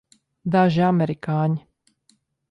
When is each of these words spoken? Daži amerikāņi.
Daži 0.53 0.79
amerikāņi. 0.93 1.61